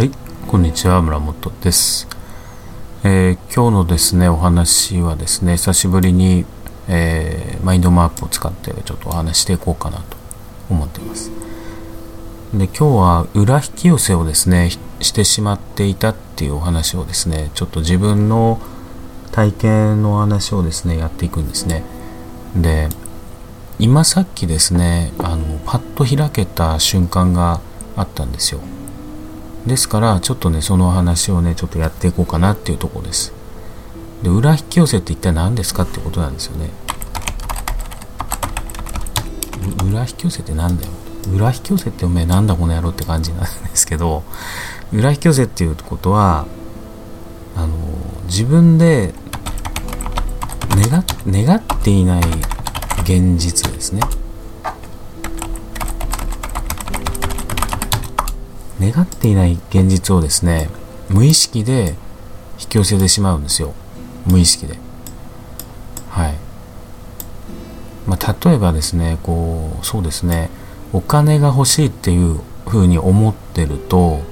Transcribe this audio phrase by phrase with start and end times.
[0.00, 0.10] はい、
[0.48, 2.08] こんにちは、村本です。
[3.04, 6.46] えー今日のですね、お話はですね、久しぶりに、
[6.88, 10.16] えーマインドマップを使ってちょっとお話していこうかなと
[10.70, 11.30] 思っています。
[12.54, 14.70] で、今日は裏引き寄せをですね、
[15.02, 18.58] してしまっていたっていうお話をですね、ちょっと自分の
[19.32, 21.84] 体験の話をですね、やっていくんですね。
[22.56, 22.88] で、
[23.78, 27.60] 今さっきですね、あの、パッと開けた瞬間が
[27.96, 28.60] あったんですよ。
[29.70, 33.32] ですから、ちょっとね、その話をね、ちょっとやっていこうかなっていうところです。
[34.22, 36.70] で、裏引き寄せって一体何ですかってことなんですよね。
[39.88, 40.90] 裏引き寄せってなんだよ。
[41.32, 44.24] 裏引き寄せっておめえなんだこの野郎って感じなんですけど、
[44.92, 46.46] 裏引き寄せっていうことは、
[47.56, 47.68] あの、
[48.26, 49.14] 自分で
[50.70, 52.22] 願願っていない
[53.02, 54.02] 現実ですね。
[58.80, 60.70] 願っていない現実をですね
[61.08, 61.94] 無意識で
[62.60, 63.74] 引き寄せてしまうんですよ。
[64.26, 64.78] 無意識で。
[66.10, 66.34] はい。
[68.06, 70.50] まあ例えばですねこうそうですね
[70.92, 74.22] お金が欲しいっていうふうに思ってると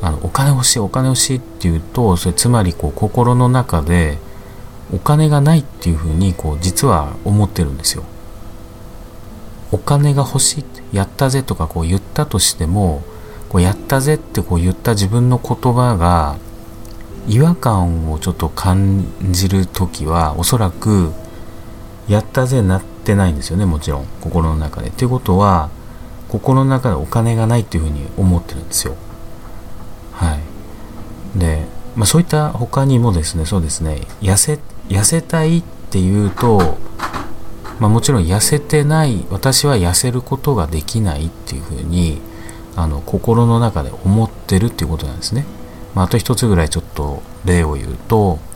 [0.00, 4.18] あのお金欲しいお金欲しいっていうとそれつまりこう心の中で
[4.92, 8.04] お金がないっていうふうにこう実は思ってるんですよ。
[9.70, 13.02] お金が欲しいってやったぜとかこう言ったとしても
[13.52, 16.38] こうやったぜってこう言った自分の言葉が
[17.28, 21.12] 違和感をちょっと感じる時はおそらく
[22.08, 24.88] やったぜなってないんですよねもちろん心の中で。
[24.88, 25.68] っていうことは
[26.30, 28.96] 心の中でお金がないっていうふうに思ってるんですよ。
[30.14, 30.34] は
[31.36, 31.38] い。
[31.38, 36.78] で、まあ、そういった他にもですねそうですね痩せ痩せたいっていうと
[37.78, 42.20] まあ、もちろん痩せてない私は痩せることができないっていうふうに
[42.76, 45.44] あの心の中で思ってるっていうことなんですね。
[45.94, 48.52] まあ、あと一つぐらいちょっと例を言うと、うん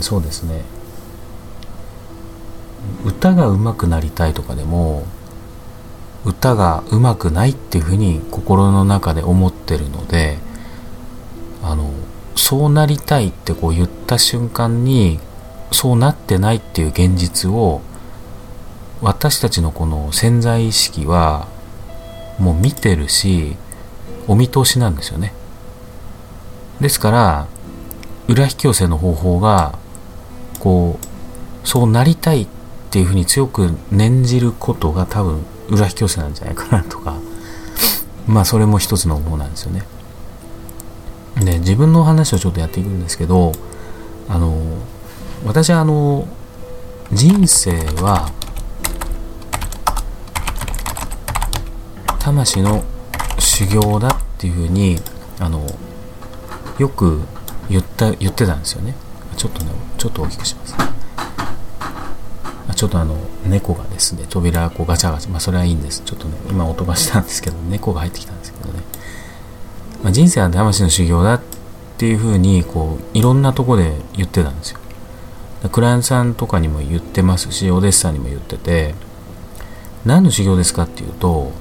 [0.00, 0.62] そうですね
[3.04, 5.04] 歌が上手くなりたいとかでも
[6.24, 10.38] 歌が上手くないっていうふうに心の中で思ってるので
[11.62, 11.90] あの
[12.36, 15.18] そうなりたいってこう言った瞬間に
[15.72, 17.82] そうなってないっていう現実を
[19.00, 21.48] 私たちのこの潜在意識は
[22.42, 23.56] もう見てるし
[24.26, 25.32] お見通しなんですよね。
[26.80, 27.46] ですから
[28.26, 29.78] 裏引き寄せの方法が
[30.58, 32.48] こうそうなりたいっ
[32.90, 37.14] ていうふうに強く念じることが多分裏引き寄せなんじゃないかなとか
[38.26, 39.84] まあそれも一つの方なんですよね。
[41.36, 43.52] で自分の話をちょっとやっていくんですけど
[44.28, 44.56] あの
[45.46, 46.26] 私はあの
[47.12, 48.30] 人生は
[52.22, 52.84] 魂の
[53.40, 54.96] 修行だっていうふうに
[55.40, 55.66] あの
[56.78, 57.20] よく
[57.68, 58.94] 言った言ってたんですよね。
[59.36, 60.76] ちょっとねちょっと大きくします。
[62.76, 63.16] ちょっとあの
[63.46, 66.02] 猫がですね扉こうガチャガチャまあそれはいいんです。
[66.04, 68.80] ちょっとね今音がしたんですけど猫が入ってきたんですけどね、
[70.04, 71.42] まあ、人生は魂の修行だっ
[71.98, 74.78] ていうふうにこういろんなとこで言ってたんですよ。
[75.72, 78.94] クライアントさんとかにも言ってますしお弟子さんにも言ってて
[80.04, 81.52] 何の修行ですかっていうと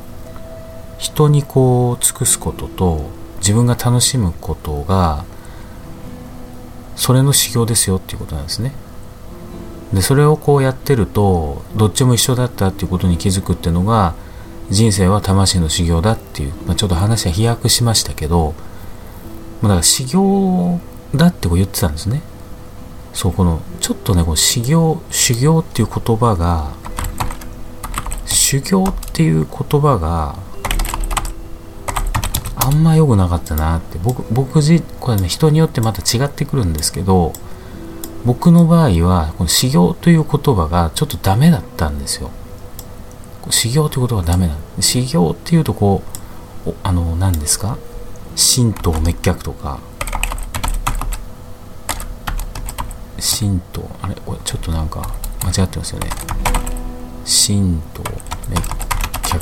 [1.01, 5.25] 人にこう尽くすことと自分が楽しむことが
[6.95, 8.71] それの修行ですよっていうことなんですね。
[9.91, 14.13] でそれをこうやってるとどっちも一緒だったっていうことに気づくっていうのが
[14.69, 18.53] 人生は魂の修行だっていう、まあ、ちょっと話は飛躍しましたけど、
[19.63, 20.79] まあ、だから修行
[21.15, 22.21] だってこう言ってたんですね。
[23.11, 26.69] そうこのちょっとねこう修行修行っていう言葉が
[28.27, 30.50] 修行っていう言葉が
[32.63, 33.97] あんま良くなかったなって。
[33.97, 37.33] 僕僕自これね人によってまた違ってくるんですけど
[38.23, 42.29] 僕の場合はこの修行という言葉がちょっとダメだったんですよ。
[43.49, 44.59] 修行という言葉がダメなの。
[44.79, 46.03] 修行っていうとこ
[46.67, 47.77] うあの何ですか？
[48.35, 49.79] 神道滅却とか。
[53.39, 54.15] 神道あれ？
[54.15, 55.01] これちょっとなんか
[55.43, 56.09] 間違ってますよね。
[57.25, 58.21] 神道滅
[59.23, 59.39] 却。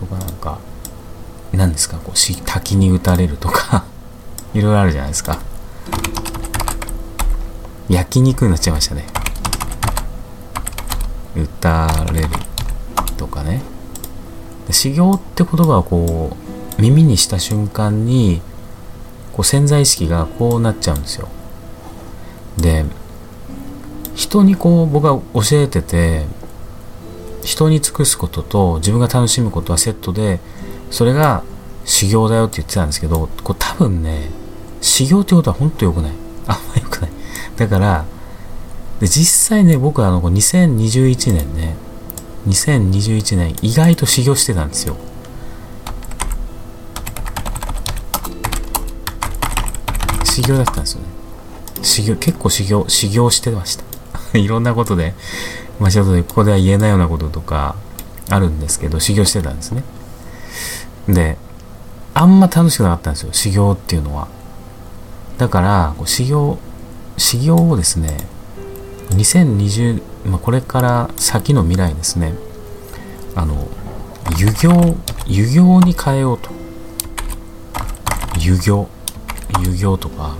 [0.00, 0.58] とかなんか。
[1.56, 1.98] 何ですか？
[1.98, 3.84] こうし滝に打たれるとか。
[4.54, 5.38] いろいろあるじゃないですか。
[7.88, 9.04] 焼肉になっちゃいましたね。
[11.36, 12.28] 打たれる
[13.16, 13.62] とかね。
[14.70, 16.36] 修行って言葉をこ
[16.78, 18.40] う耳にした瞬間に
[19.32, 21.28] こう潜在意識がこうなっちゃうんですよ。
[22.56, 22.84] で
[24.14, 26.24] 人にこう僕は教えてて
[27.42, 30.38] 人に尽くすことと自分が楽しむことはセットで
[30.94, 31.42] それが
[31.84, 34.30] 修行だよって言ってたんですけど、これ多分ね、
[34.80, 36.12] 修行ってことは本当良くない。
[36.46, 37.10] あんま良くない。
[37.56, 38.04] だから、
[39.00, 41.74] で実際ね、僕はあの、2021年ね、
[42.46, 44.96] 2021年意外と修行してたんですよ。
[50.22, 51.08] 修行だったんですよね。
[51.82, 53.84] 修行、結構修行、修行してました。
[54.38, 55.14] いろんなことで、
[55.80, 57.74] まあちょっとここでは言えないようなこととか
[58.30, 59.82] あるんですけど、修行してたんですね。
[61.08, 61.36] で、
[62.14, 64.28] あんま楽しくなかったんですよ、修行っていうのは。
[65.38, 66.58] だから、修行、
[67.16, 68.16] 修行をですね、
[69.10, 72.34] 2020、まあ、これから先の未来ですね、
[73.34, 73.68] あの、
[74.38, 74.96] 遊行、
[75.26, 76.50] 遊行に変えようと。
[78.38, 78.88] 遊行。
[79.64, 80.36] 遊行とか、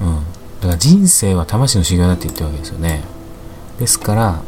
[0.00, 0.16] うん。
[0.60, 3.02] だから人生は魂の修行だって言ってるわけですよね。
[3.78, 4.42] ですから、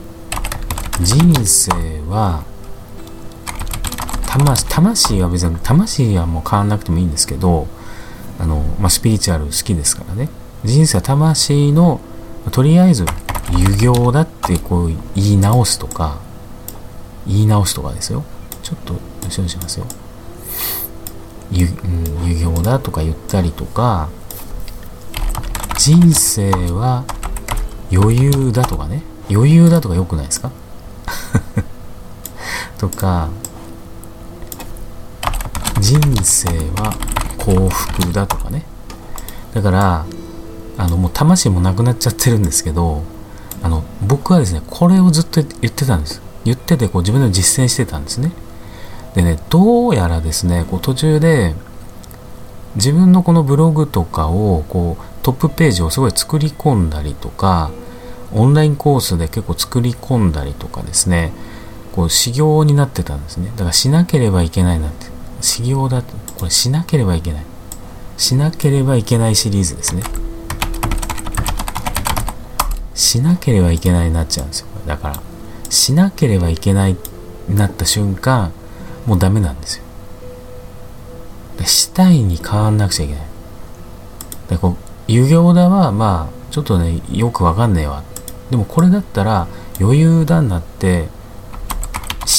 [1.01, 1.73] 人生
[2.09, 2.45] は、
[4.45, 7.67] 魂、魂は別に、魂はもう変わんなくてもいいんですけど、
[8.39, 10.29] あの、まあ、スピリチュアル好きですからね。
[10.65, 12.01] 人生は魂の、
[12.51, 13.05] とりあえず、
[13.57, 16.19] 遊行だってこう言い直すとか、
[17.27, 18.25] 言い直すとかですよ。
[18.63, 19.87] ちょっと後ろにしますよ。
[21.51, 24.09] 遊,、うん、遊行だとか言ったりとか、
[25.79, 27.05] 人生は
[27.93, 29.03] 余裕だとかね。
[29.31, 30.51] 余裕だとか良くないですか？
[32.79, 33.29] とか、
[35.81, 36.49] 人生
[36.81, 36.95] は
[37.39, 38.65] 幸福だとかね。
[39.55, 40.07] だから、
[40.77, 43.03] あの、もう魂もなくなっちゃってるんですけど、
[43.63, 46.23] あの、僕はですね、これをずっと言ってたんです。
[46.45, 48.33] 言ってて、こう自分で実践してたんですね。
[49.15, 51.55] でね、どうやらですね、こう途中で、
[52.77, 57.71] 自分のこのブログとかを、こう、トップページをすごい作り込んだりとか、
[58.33, 61.33] オンラインコースで結構作り込んだりとかですね、
[61.97, 63.51] こう、修行になってたんですね。
[63.57, 65.18] だからしなければいけないなって。
[65.41, 67.45] 修行だと、これしなければいけない。
[68.17, 70.03] しなければいけないシリーズですね。
[72.95, 74.67] しなければいけないになっちゃうんですよ。
[74.87, 75.23] だから、
[75.71, 76.97] しなければいけない
[77.49, 78.53] になった瞬間、
[79.07, 79.85] もうダメなんですよ。
[81.65, 83.25] したいに変わんなくちゃいけない。
[84.51, 88.03] でこう遊行だは、まあ、ちょっとね、よくわかんねえわ。
[88.51, 89.47] でもこれだったら、
[89.81, 91.09] 余裕だになって、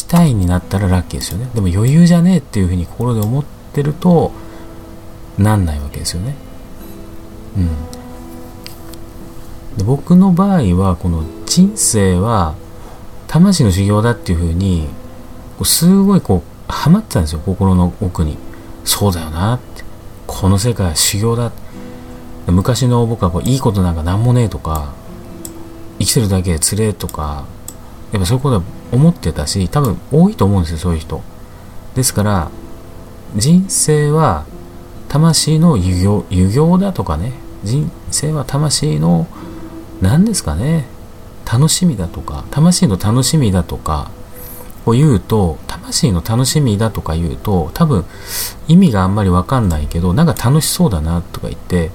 [0.09, 1.50] たいになったらラッキーですよね。
[1.53, 4.31] でも余裕じゃねえっていうふうに心で思ってると、
[5.38, 6.35] なんないわけですよね。
[7.56, 7.67] うん。
[9.77, 12.56] で僕の場合は、この人生は、
[13.27, 14.88] 魂の修行だっていうふうに、
[15.63, 18.38] すごいこう、ハマってたんですよ、心の奥に。
[18.83, 19.83] そうだよなって。
[20.25, 21.51] この世界は修行だ。
[22.47, 24.94] 昔の僕はこういいことなんか何もねえとか、
[26.00, 27.45] 生きてるだけでつれえとか、
[28.11, 31.21] やっぱそういうことは思ってたし、多分多いと思うんですよ、そういう人。
[31.95, 32.51] ですから、
[33.36, 34.45] 人生は
[35.07, 37.33] 魂の遊行、遊行だとかね、
[37.63, 39.27] 人生は魂の、
[40.01, 40.88] 何ですかね、
[41.51, 44.12] 楽しみだとか、魂の楽しみだとか、
[44.86, 48.06] を言うと、魂の楽しみだとか言うと、多分
[48.68, 51.92] 意味があんまりわかんないけど、なんか楽しそうだなとか言って、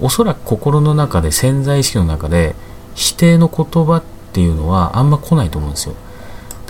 [0.00, 2.54] おそらく心の中で潜在意識の中で
[2.94, 4.02] 否定の言葉っ
[4.32, 5.94] ていうのはあんま来ないと思うんですよ。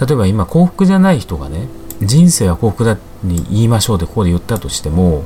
[0.01, 1.69] 例えば今幸福じゃない人がね、
[2.01, 5.25] 人生は幸福だに言いましょうってここで言ったとしても、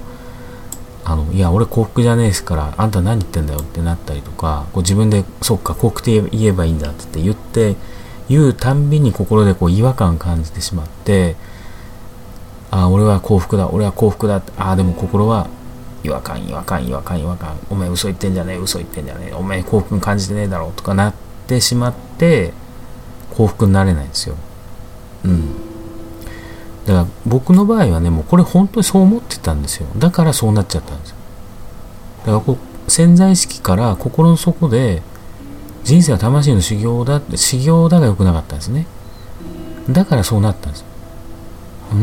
[1.05, 7.76] あの、いや、俺幸福じゃねえですから、あんた何言ってんだよってなったりとか、こう自分で、そっか、幸福って言えばいいんだって言って、
[8.29, 11.37] 言うたんびに心でこう違和感感じてしまって、
[12.71, 15.49] ああ、俺は幸福だ、俺は幸福だ、ああ、でも心は
[16.05, 21.14] 違和感違和感違和感違和感お前嘘言ってんじゃねえ嘘言ってんじゃねえお前幸福感じてねえだろうとかなっ
[21.47, 22.52] てしまって
[23.31, 24.35] 幸福になれないんですよ。
[25.25, 25.55] うん。
[26.87, 29.87] だから僕の場合はねもうこれ本当にそう思ってたんですよ。
[29.97, 31.17] だからそうなっちゃったんですよ。
[32.21, 35.02] だからこう潜在意識から心の底で
[35.85, 38.87] 人生は魂の修行だって修行だが良くなかったんですね。
[39.88, 40.85] だからそうなったんです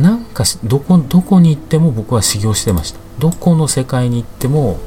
[0.02, 3.00] なんかどこどこに行っても僕は修行してました。
[3.20, 4.80] どこの世界に行っても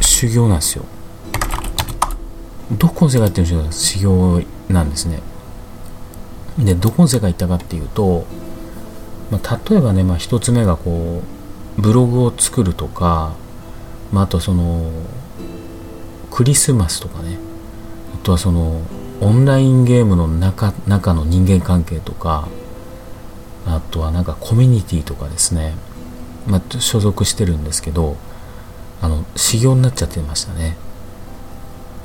[0.00, 0.84] 修行なんですよ。
[2.72, 5.20] どこの世界っていうのは修行なんですね。
[6.58, 8.24] でどこの世界行ったかっていうと、
[9.30, 11.22] まあ、例えばね、まあ、一つ目がこ
[11.78, 13.34] うブログを作るとか、
[14.12, 14.90] まあ、あとその
[16.30, 17.38] クリスマスとかね。
[18.14, 18.80] あとはその
[19.20, 22.48] オンラインゲームの中中の人間関係とか
[23.66, 25.74] あとはなんかコミュニティとかですね、
[26.46, 28.16] まあ、所属してるんですけど、
[29.00, 30.76] あの、修行になっちゃってましたね。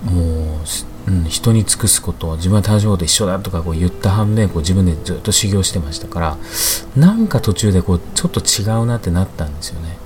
[0.04, 0.60] も
[1.08, 6.38] う、うん、人に尽くすこと自分は楽しむこと一緒だとかこう言った反面こう自分でずっと修行してましたから
[6.96, 9.98] なんか途中でこうちょっと違うなってなったんですよね。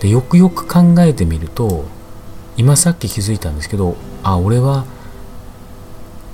[0.00, 1.84] でよくよく考えてみると
[2.56, 4.84] 今さっき気づいたんですけどあ俺は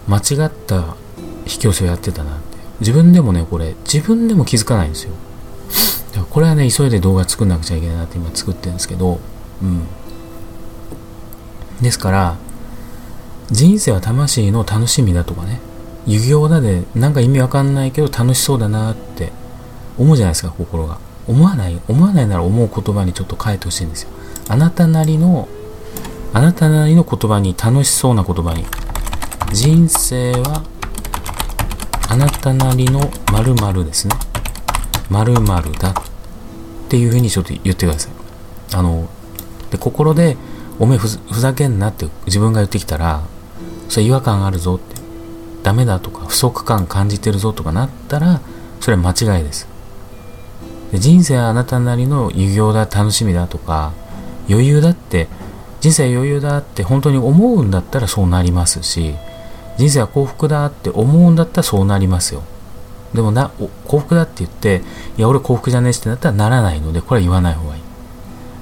[0.08, 0.96] 間違った
[1.44, 2.58] 引き寄せをやってたなって。
[2.80, 5.12] 自分でもねこれ自分でも気づかないんですよ。
[6.30, 9.20] これはね急いで動画作んなくちゃいけないなって今作ってるんですけど
[9.62, 9.86] うん。
[11.80, 12.36] ですから
[13.50, 15.60] 人生は魂の楽しみだとかね。
[16.06, 19.30] 遊行だでなんか意味わかんないけど楽しそうだなって
[19.98, 20.98] 思うじゃないですか心が。
[21.26, 24.10] 思わない思わないなら思う言葉にちょっと変えてほしいんですよ。
[24.48, 25.48] あなたなりの
[26.32, 28.64] あなたなりの言葉に楽しそうな言葉に。
[29.52, 30.62] 人生は
[32.08, 34.16] あなたなりの〇〇ですね。
[35.10, 35.94] 〇〇だっ
[36.88, 38.12] ていうふうにちょっと言ってください。
[38.74, 39.08] あの
[39.70, 40.36] で心で
[40.78, 41.08] おめえふ
[41.40, 43.22] ざけんなって自分が言ってきたら
[43.88, 44.98] それ違和感あるぞって。
[45.62, 48.40] ダメだとか不足感感じてるぞとかなったら
[48.80, 49.68] それは間違いです。
[50.92, 53.92] で人生はあなたなりの遊行だ楽しみだとか
[54.48, 55.28] 余裕だって
[55.80, 59.14] 人生は余裕だって本当に思うんだったらそうなりますし
[59.76, 62.44] 人生は幸福だって思うんだったらそうなりますよ。
[63.12, 63.50] でもな
[63.86, 64.82] 幸福だって言って
[65.16, 67.82] いや俺幸福じゃねえってなったらならないのでこれは言わない方がいい。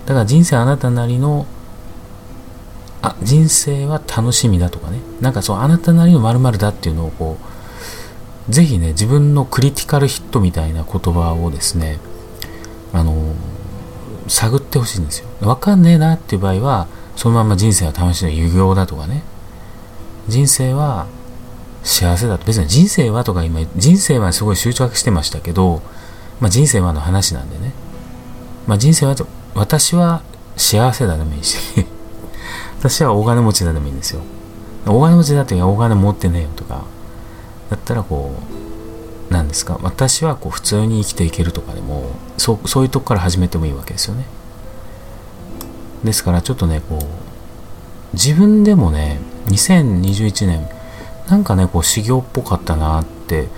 [0.06, 1.47] だから人生あなたなりの
[3.06, 4.98] あ人生は楽しみだとかね。
[5.20, 7.38] なんかそうあなたなりの〇〇だっていうのをこ
[8.48, 11.98] うぜひね自分のクリティカルヒットみたいな言葉をですね
[12.92, 13.34] あの
[14.28, 15.28] 探ってほしいんですよ。
[15.40, 19.22] わかんねえなっていう場合はそのまま人生は楽しいの遊行だとかね。
[20.28, 21.06] 人生は
[21.84, 22.46] 幸せだと。
[22.46, 25.82] 別に人生はとか今人生はすごい執着してましたけど、
[26.40, 27.72] まあ、人生はの話なんでね、
[28.66, 29.14] まあ、人生は
[29.54, 30.22] 私は
[30.56, 31.86] 幸せだでもいいし。
[32.78, 34.21] 私は大金持ちだでもいいんですよ。
[34.87, 36.85] 大金持ちだって大金持ってねえよとか、
[37.71, 38.33] だったらこ
[39.30, 44.26] う、何ですか、私はこう普通に生きていけるとかでも、そうそういうとこから始めてもいいわけですよね。
[46.04, 47.04] ですからちょっとね、こう、
[48.14, 50.68] 自分でもね、2021年、
[51.28, 53.49] なんかね、こう修行っぽかったなって、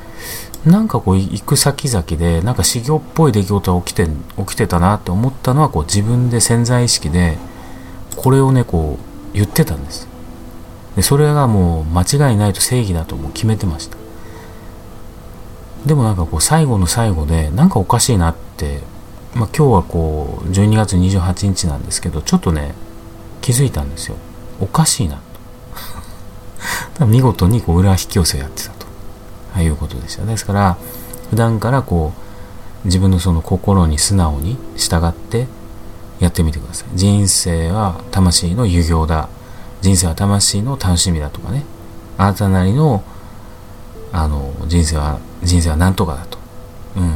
[0.64, 4.08] なんかこう行く先々で、なんか修行っぽい出来事が起きて、
[4.38, 7.36] 起きてたなって思ったのは、こう自分で潜在意識で、
[8.16, 10.08] これをね、こう、言ってたんです。
[10.96, 13.96] でそれがもう間違いないと正義だともう決めてました。
[15.86, 18.80] でもなんかこう最後の最後でなんかおかしいなって、
[19.34, 22.74] まあ、今日はこう12月28日なんですけどちょっとね
[23.40, 24.16] 気づいたんですよ。
[24.60, 25.20] おかしいな
[26.96, 27.06] と。
[27.06, 28.78] 見事にこう裏引き寄せをやってたと。
[29.62, 30.78] いうことでしたですから
[31.30, 32.12] 普段からこ
[32.84, 35.46] う自分のその心に素直に従って
[36.20, 36.88] やってみてください。
[36.94, 39.28] 人生は魂の遊行だ。
[39.80, 41.64] 人生は魂の楽しみだとかね。
[42.16, 43.04] あなたなりの、
[44.12, 46.38] あの、人生は、人生は何とかだと。
[46.96, 47.14] うん。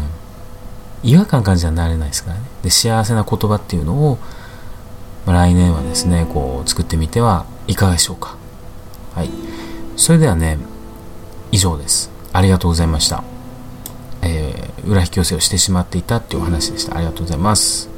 [1.02, 2.42] 違和感感じゃなれないですからね。
[2.62, 4.18] で、幸せな言葉っていうのを、
[5.26, 8.37] ま来年はですね、こう、作ってみてはいかがでしょうか。
[9.14, 9.30] はい。
[9.97, 10.59] それではね、
[11.50, 12.11] 以上です。
[12.32, 13.25] ありがとうございました。
[14.23, 16.97] えー、裏引き寄せをしてしまっていたっていうお話でした。
[16.97, 17.91] ありがとうございます。